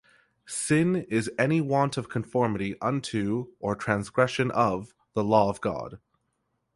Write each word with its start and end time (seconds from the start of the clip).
Sin 0.47 0.95
is 0.95 1.29
any 1.37 1.61
want 1.61 1.95
of 1.95 2.09
conformity 2.09 2.75
unto, 2.81 3.49
or 3.59 3.75
transgression 3.75 4.49
of, 4.49 4.95
the 5.13 5.23
law 5.23 5.47
of 5.47 5.61
God. 5.61 5.99